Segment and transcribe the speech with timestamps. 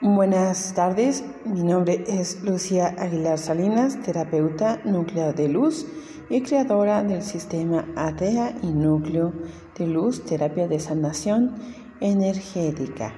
[0.00, 5.86] Buenas tardes, mi nombre es Lucía Aguilar Salinas, terapeuta núcleo de luz
[6.30, 9.32] y creadora del sistema ATEA y núcleo
[9.76, 11.56] de luz, terapia de sanación
[11.98, 13.12] energética.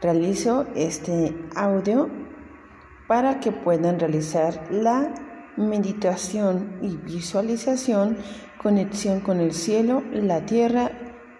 [0.00, 2.08] Realizo este audio
[3.08, 5.12] para que puedan realizar la
[5.56, 8.16] meditación y visualización,
[8.62, 10.92] conexión con el cielo, la tierra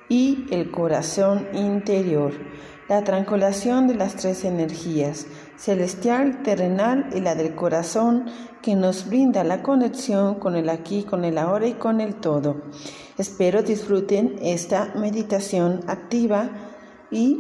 [0.09, 2.33] y el corazón interior.
[2.91, 8.25] La tranquilización de las tres energías, celestial, terrenal y la del corazón,
[8.63, 12.63] que nos brinda la conexión con el aquí, con el ahora y con el todo.
[13.17, 16.51] Espero disfruten esta meditación activa
[17.13, 17.39] y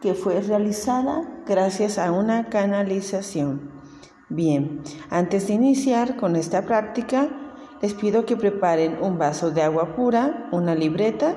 [0.00, 3.72] que fue realizada gracias a una canalización.
[4.30, 7.28] Bien, antes de iniciar con esta práctica,
[7.82, 11.36] les pido que preparen un vaso de agua pura, una libreta,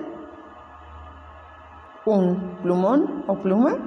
[2.06, 3.78] un plumón o pluma,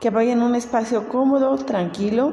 [0.00, 2.32] que vayan a un espacio cómodo, tranquilo,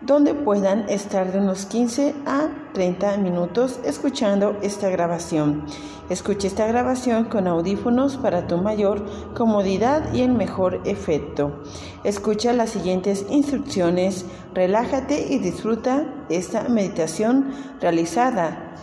[0.00, 5.66] donde puedan estar de unos 15 a 30 minutos escuchando esta grabación.
[6.08, 9.04] Escuche esta grabación con audífonos para tu mayor
[9.34, 11.62] comodidad y el mejor efecto.
[12.02, 18.74] Escucha las siguientes instrucciones, relájate y disfruta esta meditación realizada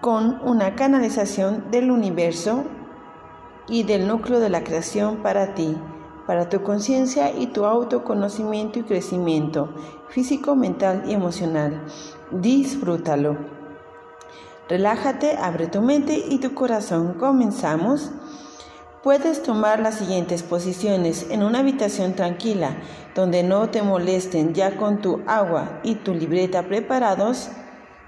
[0.00, 2.64] con una canalización del universo
[3.70, 5.76] y del núcleo de la creación para ti
[6.30, 9.74] para tu conciencia y tu autoconocimiento y crecimiento
[10.10, 11.82] físico, mental y emocional.
[12.30, 13.36] Disfrútalo.
[14.68, 17.14] Relájate, abre tu mente y tu corazón.
[17.14, 18.12] Comenzamos.
[19.02, 22.76] Puedes tomar las siguientes posiciones en una habitación tranquila,
[23.16, 27.48] donde no te molesten ya con tu agua y tu libreta preparados,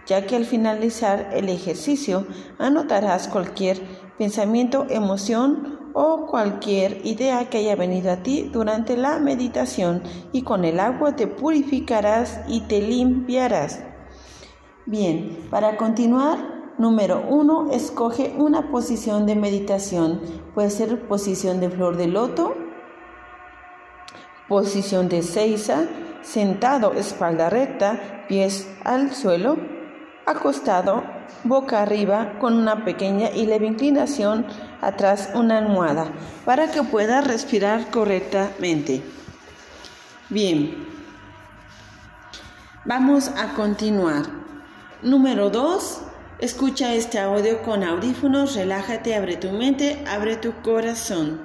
[0.07, 2.25] ya que al finalizar el ejercicio
[2.61, 3.81] anotarás cualquier
[4.19, 10.65] pensamiento, emoción o cualquier idea que haya venido a ti durante la meditación y con
[10.65, 13.81] el agua te purificarás y te limpiarás.
[14.87, 20.21] Bien, para continuar, número uno, escoge una posición de meditación.
[20.55, 22.55] Puede ser posición de flor de loto,
[24.49, 25.87] posición de ceiza,
[26.23, 29.57] sentado, espalda recta, pies al suelo,
[30.33, 31.05] acostado,
[31.45, 34.47] boca arriba, con una pequeña y leve inclinación
[34.81, 36.13] atrás una almohada
[36.45, 39.03] para que pueda respirar correctamente.
[40.29, 40.87] Bien,
[42.85, 44.25] vamos a continuar.
[45.03, 46.03] Número 2.
[46.39, 51.41] Escucha este audio con audífonos, relájate, abre tu mente, abre tu corazón.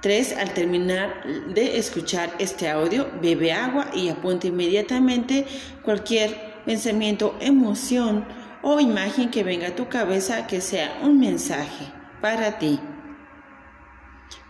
[0.00, 0.36] 3.
[0.38, 1.22] Al terminar
[1.54, 5.46] de escuchar este audio, bebe agua y apunta inmediatamente
[5.82, 8.24] cualquier pensamiento, emoción
[8.62, 11.86] o imagen que venga a tu cabeza que sea un mensaje
[12.20, 12.78] para ti.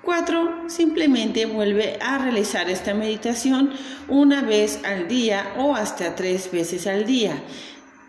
[0.02, 0.68] 4.
[0.68, 3.70] Simplemente vuelve a realizar esta meditación
[4.06, 7.42] una vez al día o hasta tres veces al día.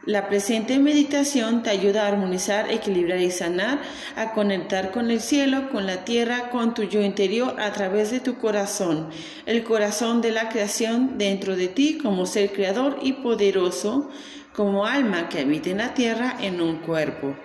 [0.06, 3.79] La presente meditación te ayuda a armonizar, equilibrar y sanar,
[4.16, 8.19] a conectar con el cielo, con la tierra, con tu yo interior a través de
[8.19, 9.12] tu corazón,
[9.45, 14.09] el corazón de la creación dentro de ti como ser creador y poderoso,
[14.56, 17.35] como alma que habita en la tierra en un cuerpo.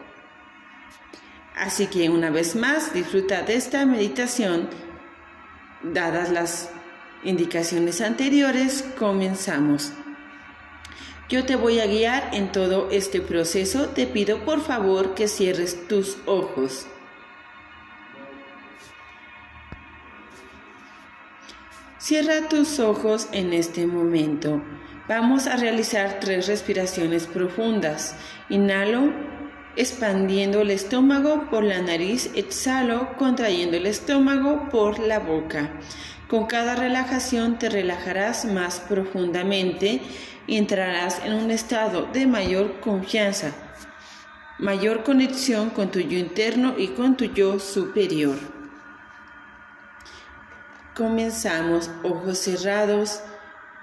[1.57, 4.71] Así que una vez más, disfruta de esta meditación.
[5.83, 6.71] Dadas las
[7.23, 9.93] indicaciones anteriores, comenzamos.
[11.29, 13.89] Yo te voy a guiar en todo este proceso.
[13.89, 16.87] Te pido por favor que cierres tus ojos.
[21.99, 24.63] Cierra tus ojos en este momento.
[25.09, 28.15] Vamos a realizar tres respiraciones profundas.
[28.49, 29.13] Inhalo
[29.77, 35.71] expandiendo el estómago por la nariz, exhalo contrayendo el estómago por la boca.
[36.29, 40.03] Con cada relajación te relajarás más profundamente
[40.49, 43.53] y entrarás en un estado de mayor confianza,
[44.59, 48.37] mayor conexión con tu yo interno y con tu yo superior.
[50.97, 53.21] Comenzamos, ojos cerrados,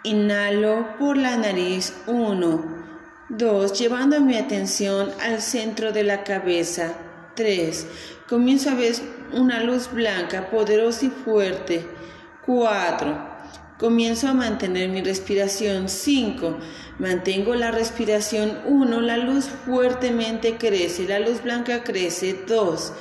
[0.03, 2.83] inhalo por la nariz 1.
[3.29, 3.79] 2.
[3.79, 6.93] Llevando mi atención al centro de la cabeza.
[7.35, 7.87] 3.
[8.27, 8.95] Comienzo a ver
[9.31, 11.87] una luz blanca, poderosa y fuerte.
[12.45, 13.33] 4.
[13.79, 15.89] Comienzo a mantener mi respiración.
[15.89, 16.57] 5.
[16.99, 18.59] Mantengo la respiración.
[18.65, 19.01] 1.
[19.01, 21.07] La luz fuertemente crece.
[21.07, 22.43] La luz blanca crece.
[22.47, 22.93] 2.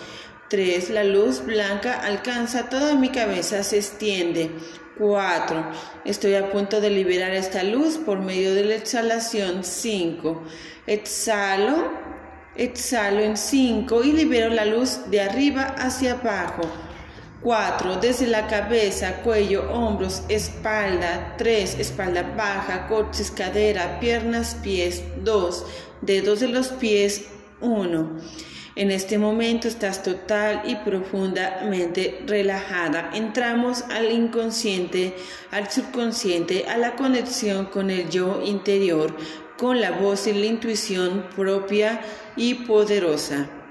[0.48, 0.90] 3.
[0.90, 4.50] La luz blanca alcanza toda mi cabeza, se extiende.
[4.98, 5.64] 4.
[6.04, 9.64] Estoy a punto de liberar esta luz por medio de la exhalación.
[9.64, 10.42] 5.
[10.86, 11.90] Exhalo,
[12.56, 16.62] exhalo en 5 y libero la luz de arriba hacia abajo.
[17.42, 17.96] 4.
[17.96, 21.34] Desde la cabeza, cuello, hombros, espalda.
[21.38, 21.78] 3.
[21.78, 25.02] Espalda baja, coxis, cadera, piernas, pies.
[25.22, 25.66] 2.
[26.02, 27.26] Dedos de los pies.
[27.60, 28.10] 1.
[28.74, 33.10] En este momento estás total y profundamente relajada.
[33.12, 35.14] Entramos al inconsciente,
[35.50, 39.14] al subconsciente, a la conexión con el yo interior,
[39.58, 42.00] con la voz y la intuición propia
[42.34, 43.61] y poderosa.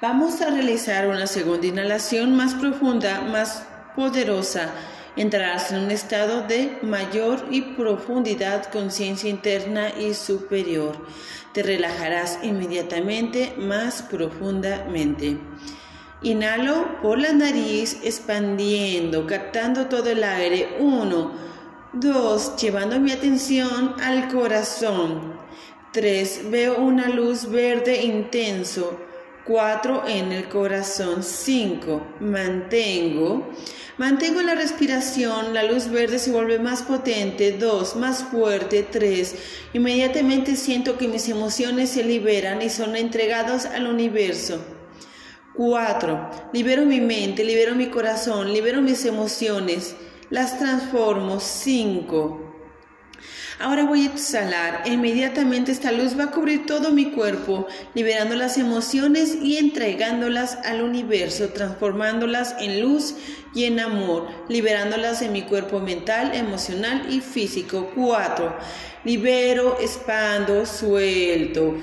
[0.00, 3.64] Vamos a realizar una segunda inhalación más profunda, más
[3.96, 4.70] poderosa.
[5.16, 11.04] Entrarás en un estado de mayor y profundidad, conciencia interna y superior.
[11.52, 15.36] Te relajarás inmediatamente más profundamente.
[16.22, 20.76] Inhalo por la nariz, expandiendo, captando todo el aire.
[20.78, 21.32] Uno,
[21.92, 25.32] dos, llevando mi atención al corazón.
[25.92, 29.07] Tres, veo una luz verde intenso.
[29.48, 33.48] 4 en el corazón, 5 mantengo,
[33.96, 39.34] mantengo la respiración, la luz verde se vuelve más potente, 2 más fuerte, 3
[39.72, 44.62] inmediatamente siento que mis emociones se liberan y son entregados al universo.
[45.54, 49.96] 4 libero mi mente, libero mi corazón, libero mis emociones,
[50.28, 52.47] las transformo, 5
[53.60, 58.36] Ahora voy a exhalar e inmediatamente esta luz va a cubrir todo mi cuerpo, liberando
[58.36, 63.16] las emociones y entregándolas al universo, transformándolas en luz
[63.56, 67.90] y en amor, liberándolas en mi cuerpo mental, emocional y físico.
[67.96, 68.56] 4.
[69.02, 71.74] Libero, expando, suelto.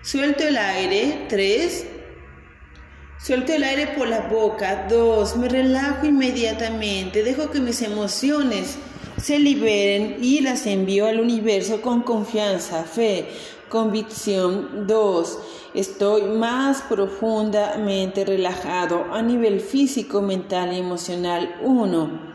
[0.00, 1.26] Suelto el aire.
[1.28, 1.86] 3.
[3.22, 4.86] Suelto el aire por la boca.
[4.88, 5.36] 2.
[5.36, 7.22] Me relajo inmediatamente.
[7.22, 8.78] Dejo que mis emociones
[9.24, 13.26] se liberen y las envío al universo con confianza, fe,
[13.70, 14.86] convicción.
[14.86, 15.38] 2.
[15.72, 21.56] Estoy más profundamente relajado a nivel físico, mental y emocional.
[21.62, 22.34] 1.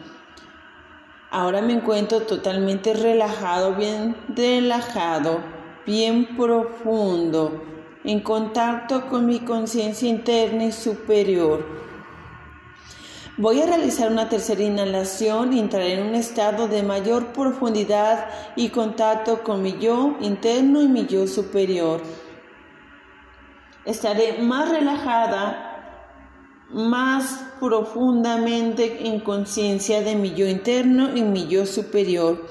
[1.29, 5.41] Ahora me encuentro totalmente relajado, bien relajado,
[5.85, 7.63] bien profundo,
[8.03, 11.88] en contacto con mi conciencia interna y superior.
[13.39, 18.27] Voy a realizar una tercera inhalación y entraré en un estado de mayor profundidad
[18.57, 22.01] y contacto con mi yo interno y mi yo superior.
[23.85, 32.45] Estaré más relajada, más profundamente en conciencia de mi yo interno y mi yo superior.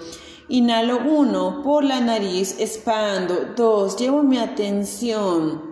[0.48, 3.52] Inhalo uno por la nariz, expando.
[3.54, 5.67] Dos, llevo mi atención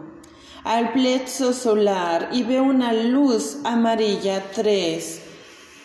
[0.67, 5.21] al plexo solar y veo una luz amarilla 3.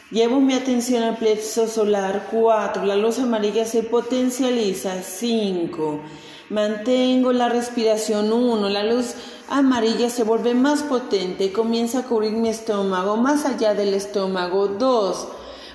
[0.09, 2.83] Llevo mi atención al plexo solar 4.
[2.85, 5.99] La luz amarilla se potencializa 5.
[6.49, 8.69] Mantengo la respiración 1.
[8.69, 9.13] La luz
[9.49, 11.53] amarilla se vuelve más potente.
[11.53, 15.27] Comienza a cubrir mi estómago más allá del estómago 2.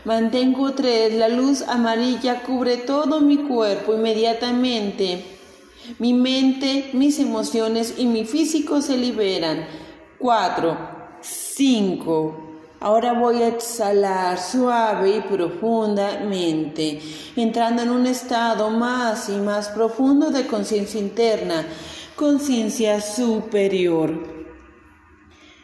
[0.04, 1.14] Mantengo 3.
[1.14, 5.35] La luz amarilla cubre todo mi cuerpo inmediatamente.
[5.98, 9.66] Mi mente, mis emociones y mi físico se liberan.
[10.18, 10.76] 4.
[11.20, 12.46] 5.
[12.80, 17.00] Ahora voy a exhalar suave y profundamente,
[17.34, 21.66] entrando en un estado más y más profundo de conciencia interna,
[22.16, 24.36] conciencia superior.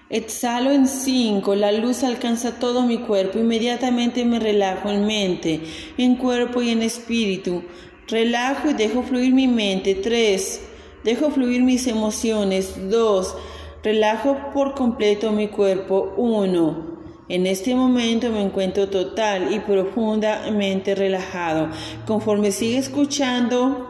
[0.08, 5.61] Exhalo en 5, la luz alcanza todo mi cuerpo, inmediatamente me relajo en mente,
[5.99, 7.62] en cuerpo y en espíritu.
[8.09, 9.94] Relajo y dejo fluir mi mente.
[9.94, 10.61] 3.
[11.04, 12.90] Dejo fluir mis emociones.
[12.90, 13.37] 2.
[13.82, 16.12] Relajo por completo mi cuerpo.
[16.16, 16.92] 1.
[17.28, 21.71] En este momento me encuentro total y profundamente relajado.
[22.06, 23.88] Conforme sigue escuchando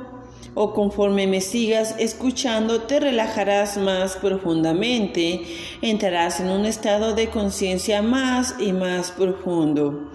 [0.55, 5.43] o conforme me sigas escuchando, te relajarás más profundamente.
[5.81, 10.11] Entrarás en un estado de conciencia más y más profundo.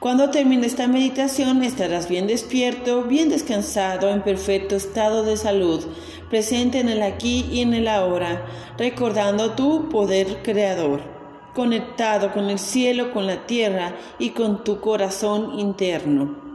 [0.00, 5.84] Cuando termine esta meditación estarás bien despierto, bien descansado, en perfecto estado de salud,
[6.30, 8.46] presente en el aquí y en el ahora,
[8.78, 11.00] recordando tu poder creador,
[11.52, 16.46] conectado con el cielo, con la tierra y con tu corazón interno.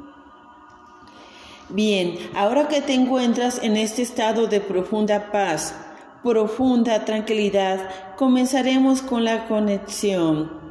[1.67, 5.75] Bien, ahora que te encuentras en este estado de profunda paz,
[6.23, 10.62] profunda tranquilidad, comenzaremos con la conexión.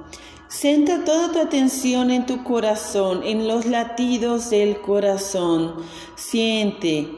[0.52, 5.76] Centra toda tu atención en tu corazón, en los latidos del corazón.
[6.14, 7.08] Siente,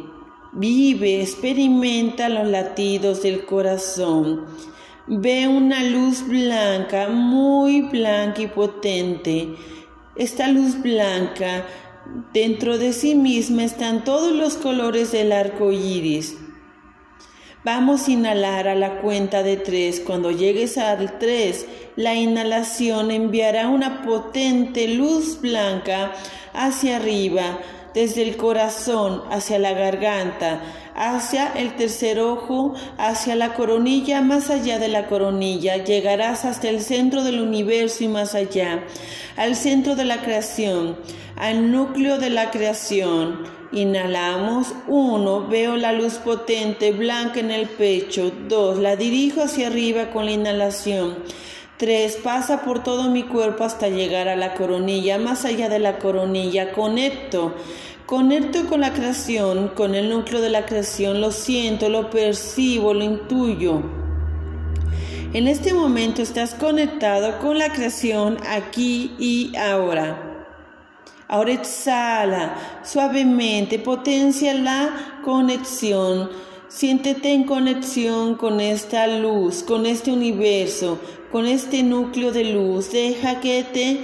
[0.52, 4.44] vive, experimenta los latidos del corazón.
[5.08, 9.56] Ve una luz blanca, muy blanca y potente.
[10.14, 11.66] Esta luz blanca,
[12.32, 16.38] dentro de sí misma están todos los colores del arco iris.
[17.64, 19.99] Vamos a inhalar a la cuenta de tres.
[20.00, 21.64] Cuando llegues al tres,
[21.97, 26.12] la inhalación enviará una potente luz blanca
[26.52, 27.61] hacia arriba,
[27.94, 30.61] desde el corazón hacia la garganta,
[30.94, 35.83] hacia el tercer ojo, hacia la coronilla, más allá de la coronilla.
[35.83, 38.85] Llegarás hasta el centro del universo y más allá,
[39.38, 40.99] al centro de la creación,
[41.37, 44.73] al núcleo de la creación Inhalamos.
[44.87, 48.31] Uno, veo la luz potente blanca en el pecho.
[48.49, 51.16] Dos, la dirijo hacia arriba con la inhalación.
[51.76, 55.19] Tres, pasa por todo mi cuerpo hasta llegar a la coronilla.
[55.19, 57.52] Más allá de la coronilla, conecto.
[58.07, 61.21] Conecto con la creación, con el núcleo de la creación.
[61.21, 63.83] Lo siento, lo percibo, lo intuyo.
[65.33, 70.33] En este momento estás conectado con la creación aquí y ahora.
[71.34, 76.30] Ahora exhala suavemente, potencia la conexión.
[76.68, 81.00] Siéntete en conexión con esta luz, con este universo,
[81.32, 82.92] con este núcleo de luz.
[82.92, 83.98] Deja que te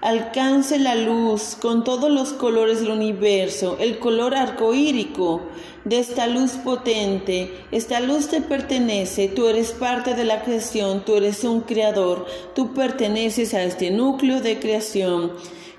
[0.00, 5.42] alcance la luz con todos los colores del universo, el color arcoírico
[5.84, 7.52] de esta luz potente.
[7.70, 12.24] Esta luz te pertenece, tú eres parte de la creación, tú eres un creador,
[12.54, 15.32] tú perteneces a este núcleo de creación.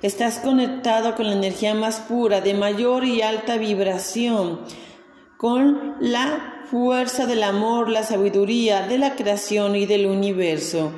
[0.03, 4.59] Estás conectado con la energía más pura, de mayor y alta vibración,
[5.37, 10.91] con la fuerza del amor, la sabiduría de la creación y del universo.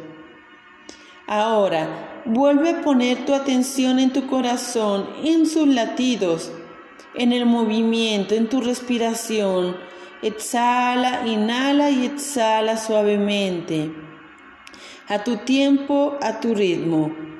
[1.27, 6.51] Ahora, vuelve a poner tu atención en tu corazón, en sus latidos,
[7.13, 9.77] en el movimiento, en tu respiración.
[10.23, 13.91] Exhala, inhala y exhala suavemente,
[15.07, 17.34] a tu tiempo, a tu ritmo.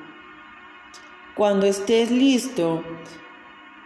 [1.36, 2.82] Cuando estés listo,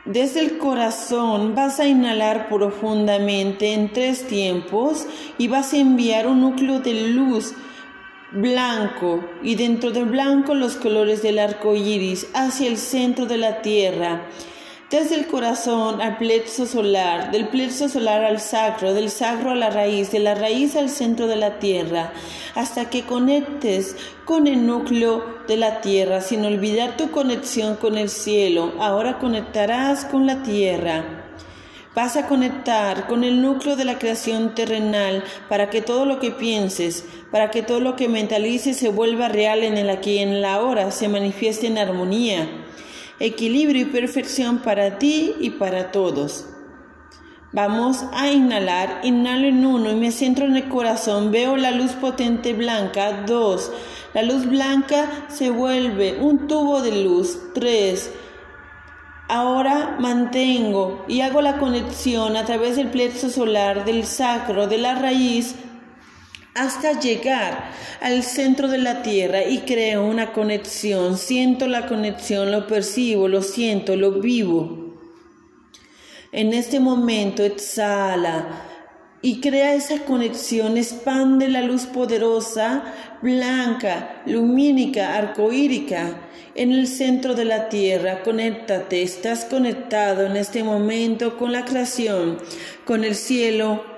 [0.05, 5.05] desde el corazón vas a inhalar profundamente en tres tiempos
[5.37, 7.55] y vas a enviar un núcleo de luz
[8.31, 9.25] blanco.
[9.43, 14.29] Y dentro del blanco los colores del arco iris hacia el centro de la tierra
[14.91, 19.71] desde el corazón al plexo solar, del plexo solar al sacro, del sacro a la
[19.71, 22.13] raíz, de la raíz al centro de la tierra,
[22.57, 23.95] hasta que conectes
[24.25, 28.73] con el núcleo de la tierra, sin olvidar tu conexión con el cielo.
[28.81, 31.05] Ahora conectarás con la tierra.
[31.95, 36.33] Vas a conectar con el núcleo de la creación terrenal para que todo lo que
[36.33, 40.43] pienses, para que todo lo que mentalices se vuelva real en el aquí y en
[40.43, 42.49] la ahora, se manifieste en armonía
[43.21, 46.47] equilibrio y perfección para ti y para todos.
[47.53, 51.93] Vamos a inhalar, inhalo en uno y me centro en el corazón, veo la luz
[51.93, 53.73] potente blanca, dos,
[54.15, 58.13] la luz blanca se vuelve un tubo de luz, tres,
[59.29, 64.95] ahora mantengo y hago la conexión a través del plexo solar, del sacro, de la
[64.95, 65.57] raíz,
[66.61, 71.17] hasta llegar al centro de la tierra y creo una conexión.
[71.17, 74.99] Siento la conexión, lo percibo, lo siento, lo vivo.
[76.33, 78.67] En este momento exhala
[79.23, 82.85] y crea esa conexión, expande la luz poderosa,
[83.23, 88.23] blanca, lumínica, arcoírica en el centro de la tierra.
[88.23, 92.39] Conéctate, estás conectado en este momento con la creación,
[92.85, 93.90] con el cielo,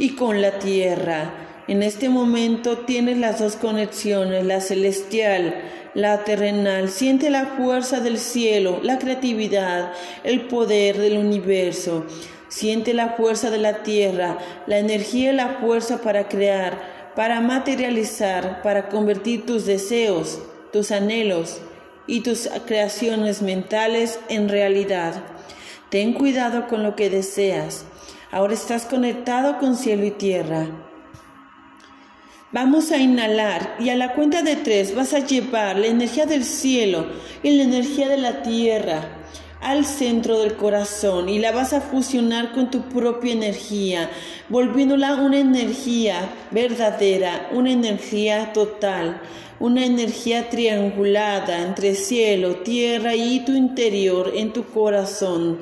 [0.00, 1.30] y con la tierra.
[1.68, 5.54] En este momento tienes las dos conexiones, la celestial,
[5.94, 6.88] la terrenal.
[6.88, 9.92] Siente la fuerza del cielo, la creatividad,
[10.24, 12.06] el poder del universo.
[12.48, 18.62] Siente la fuerza de la tierra, la energía y la fuerza para crear, para materializar,
[18.62, 20.40] para convertir tus deseos,
[20.72, 21.60] tus anhelos
[22.06, 25.22] y tus creaciones mentales en realidad.
[25.90, 27.84] Ten cuidado con lo que deseas.
[28.32, 30.68] Ahora estás conectado con cielo y tierra.
[32.52, 36.44] Vamos a inhalar y a la cuenta de tres vas a llevar la energía del
[36.44, 37.06] cielo
[37.42, 39.02] y la energía de la tierra
[39.60, 44.08] al centro del corazón y la vas a fusionar con tu propia energía,
[44.48, 49.20] volviéndola una energía verdadera, una energía total,
[49.58, 55.58] una energía triangulada entre cielo, tierra y tu interior en tu corazón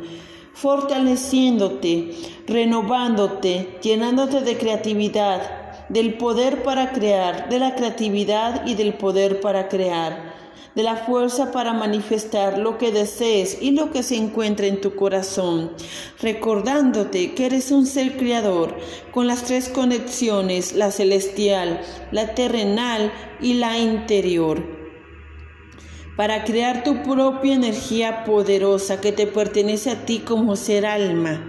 [0.60, 2.10] fortaleciéndote,
[2.48, 9.68] renovándote, llenándote de creatividad, del poder para crear, de la creatividad y del poder para
[9.68, 10.34] crear,
[10.74, 14.96] de la fuerza para manifestar lo que desees y lo que se encuentra en tu
[14.96, 15.70] corazón,
[16.20, 18.76] recordándote que eres un ser creador
[19.12, 24.77] con las tres conexiones, la celestial, la terrenal y la interior
[26.18, 31.40] para crear tu propia energía poderosa que te pertenece a ti como ser alma.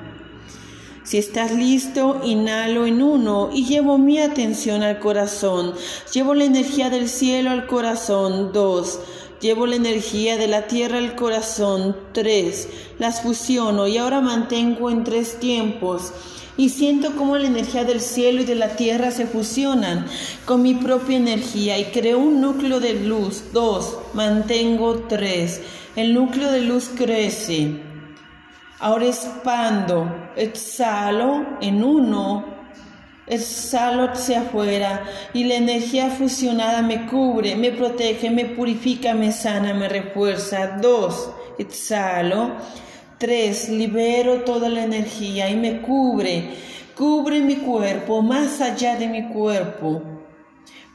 [1.04, 5.74] Si estás listo, inhalo en uno y llevo mi atención al corazón.
[6.14, 8.54] Llevo la energía del cielo al corazón.
[8.54, 9.00] Dos.
[9.42, 11.98] Llevo la energía de la tierra al corazón.
[12.14, 12.70] Tres.
[13.00, 16.14] Las fusiono y ahora mantengo en tres tiempos
[16.60, 20.06] y siento cómo la energía del cielo y de la tierra se fusionan
[20.44, 23.54] con mi propia energía y creo un núcleo de luz.
[23.54, 25.62] Dos, mantengo tres.
[25.96, 27.80] El núcleo de luz crece.
[28.78, 32.44] Ahora expando, exhalo en uno,
[33.26, 39.74] exhalo hacia afuera y la energía fusionada me cubre, me protege, me purifica, me sana,
[39.74, 40.78] me refuerza.
[40.82, 42.58] Dos, exhalo.
[43.20, 46.52] Tres, libero toda la energía y me cubre,
[46.96, 50.02] cubre mi cuerpo más allá de mi cuerpo.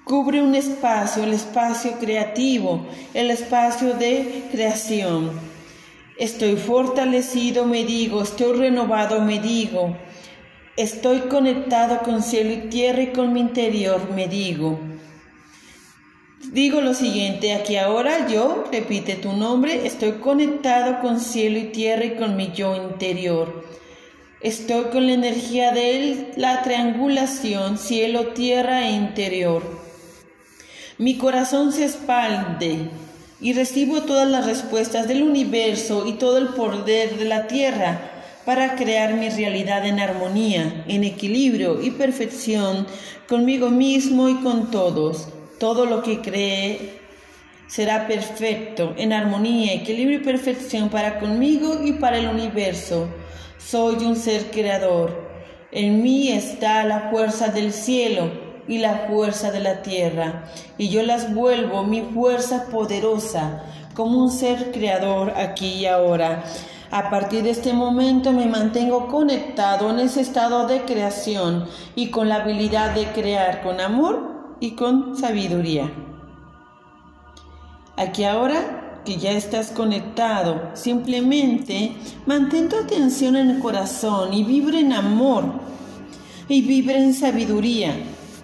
[0.04, 5.32] Cubre un espacio, el espacio creativo, el espacio de creación.
[6.18, 9.94] Estoy fortalecido, me digo, estoy renovado, me digo.
[10.78, 14.78] Estoy conectado con cielo y tierra y con mi interior, me digo.
[16.52, 22.04] Digo lo siguiente, aquí ahora yo, repite tu nombre, estoy conectado con cielo y tierra
[22.04, 23.64] y con mi yo interior.
[24.40, 29.62] Estoy con la energía de la triangulación cielo, tierra e interior.
[30.98, 32.90] Mi corazón se expande
[33.40, 38.10] y recibo todas las respuestas del universo y todo el poder de la tierra
[38.44, 42.86] para crear mi realidad en armonía, en equilibrio y perfección
[43.26, 45.28] conmigo mismo y con todos.
[45.64, 47.00] Todo lo que cree
[47.68, 53.08] será perfecto, en armonía, equilibrio y perfección para conmigo y para el universo.
[53.56, 55.26] Soy un ser creador.
[55.72, 58.30] En mí está la fuerza del cielo
[58.68, 60.44] y la fuerza de la tierra,
[60.76, 66.44] y yo las vuelvo mi fuerza poderosa como un ser creador aquí y ahora.
[66.90, 72.28] A partir de este momento me mantengo conectado en ese estado de creación y con
[72.28, 75.90] la habilidad de crear con amor y con sabiduría.
[77.96, 81.92] Aquí ahora que ya estás conectado, simplemente
[82.26, 85.44] mantén tu atención en el corazón y vibre en amor
[86.48, 87.94] y vibre en sabiduría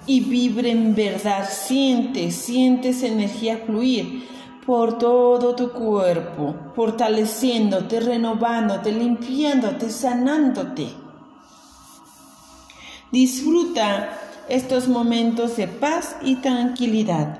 [0.06, 1.48] y vibre en verdad.
[1.50, 4.28] Siente, sientes energía fluir
[4.66, 10.88] por todo tu cuerpo, fortaleciéndote, renovándote, limpiándote, sanándote.
[13.10, 17.38] Disfruta estos momentos de paz y tranquilidad.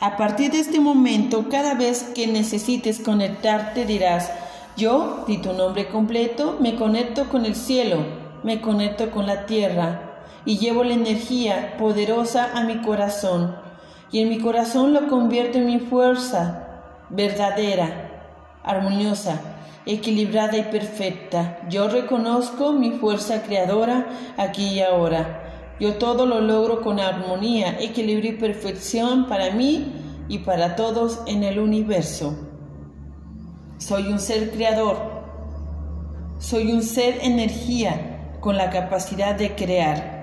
[0.00, 4.30] A partir de este momento, cada vez que necesites conectarte, dirás,
[4.76, 7.98] yo, di tu nombre completo, me conecto con el cielo,
[8.42, 13.56] me conecto con la tierra y llevo la energía poderosa a mi corazón.
[14.10, 16.64] Y en mi corazón lo convierto en mi fuerza
[17.10, 18.03] verdadera,
[18.64, 19.40] armoniosa,
[19.86, 21.60] equilibrada y perfecta.
[21.68, 25.76] Yo reconozco mi fuerza creadora aquí y ahora.
[25.80, 29.92] Yo todo lo logro con armonía, equilibrio y perfección para mí
[30.28, 32.36] y para todos en el universo.
[33.78, 34.96] Soy un ser creador.
[36.38, 40.13] Soy un ser energía con la capacidad de crear.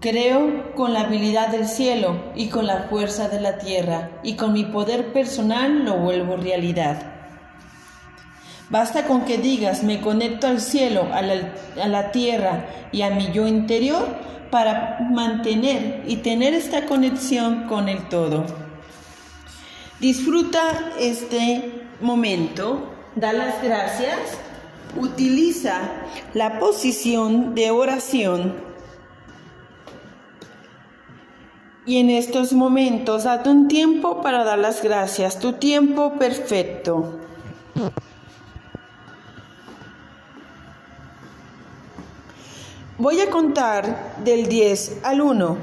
[0.00, 4.54] Creo con la habilidad del cielo y con la fuerza de la tierra y con
[4.54, 7.02] mi poder personal lo vuelvo realidad.
[8.70, 13.46] Basta con que digas, me conecto al cielo, a la, tierra y a mi yo
[13.46, 14.06] interior
[14.50, 18.46] para mantener y tener esta conexión con el todo.
[20.00, 24.16] Disfruta este momento, da las gracias,
[24.96, 25.78] utiliza
[26.32, 28.69] la posición de oración
[31.90, 37.18] y en estos momentos date un tiempo para dar las gracias, tu tiempo perfecto.
[42.96, 45.56] Voy a contar del 10 al 1.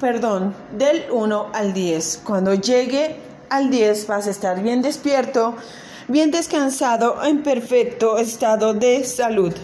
[0.00, 2.22] Perdón, del 1 al 10.
[2.24, 3.14] Cuando llegue
[3.48, 5.54] al 10 vas a estar bien despierto,
[6.08, 9.54] bien descansado, en perfecto estado de salud.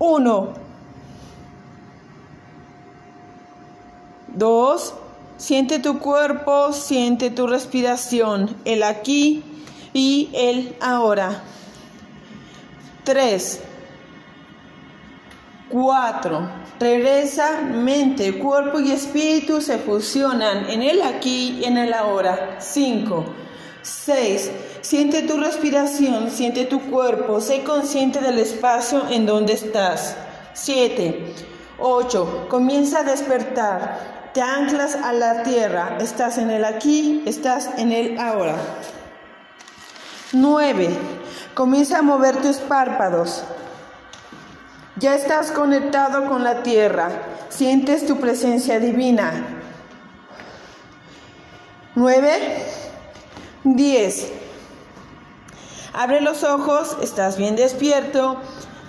[0.00, 0.48] 1.
[4.34, 4.94] 2.
[5.36, 9.44] Siente tu cuerpo, siente tu respiración, el aquí
[9.92, 11.42] y el ahora.
[13.04, 13.60] Tres.
[15.68, 16.48] Cuatro.
[16.78, 22.56] Regresa mente, cuerpo y espíritu se fusionan en el aquí y en el ahora.
[22.58, 23.26] Cinco.
[23.82, 24.50] Seis.
[24.82, 30.16] Siente tu respiración, siente tu cuerpo, sé consciente del espacio en donde estás.
[30.52, 31.34] Siete.
[31.78, 32.46] Ocho.
[32.48, 34.30] Comienza a despertar.
[34.34, 35.96] Te anclas a la tierra.
[36.00, 38.56] Estás en el aquí, estás en el ahora.
[40.32, 40.88] 9.
[41.54, 43.42] Comienza a mover tus párpados.
[44.96, 47.10] Ya estás conectado con la tierra.
[47.48, 49.32] Sientes tu presencia divina.
[51.94, 52.89] 9.
[53.64, 54.28] 10.
[55.92, 58.36] Abre los ojos, estás bien despierto,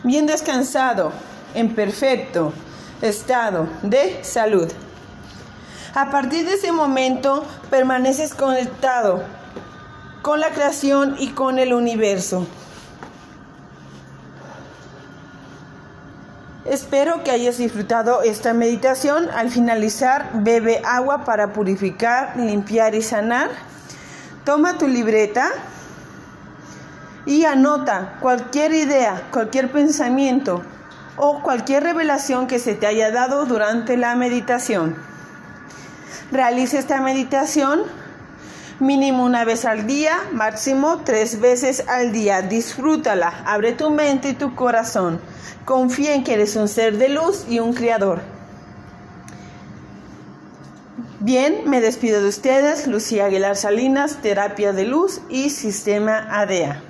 [0.04, 1.12] bien descansado,
[1.54, 2.54] en perfecto
[3.02, 4.72] estado de salud.
[5.94, 9.24] A partir de ese momento permaneces conectado
[10.22, 12.48] con la creación y con el universo.
[16.64, 19.30] Espero que hayas disfrutado esta meditación.
[19.32, 23.50] Al finalizar, bebe agua para purificar, limpiar y sanar.
[24.46, 25.50] Toma tu libreta
[27.26, 30.64] y anota cualquier idea, cualquier pensamiento
[31.18, 34.96] o cualquier revelación que se te haya dado durante la meditación.
[36.32, 37.84] Realiza esta meditación
[38.80, 42.42] mínimo una vez al día, máximo tres veces al día.
[42.42, 45.22] Disfrútala, abre tu mente y tu corazón.
[45.66, 48.22] Confía en que eres un ser de luz y un creador.
[51.24, 56.82] Bien, me despido de ustedes, Lucía Aguilar Salinas, Terapia de Luz y Sistema ADEA.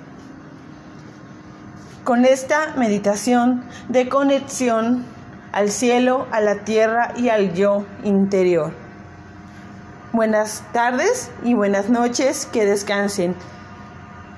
[2.02, 5.04] Con esta meditación de conexión
[5.52, 8.72] al cielo, a la tierra y al yo interior.
[10.14, 13.36] Buenas tardes y buenas noches, que descansen.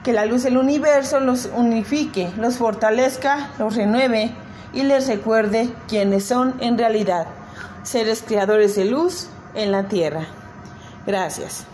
[0.02, 4.34] Que la luz del universo los unifique, los fortalezca, los renueve
[4.72, 7.28] y les recuerde quiénes son en realidad,
[7.84, 10.26] seres creadores de luz en la tierra.
[11.06, 11.66] Gracias.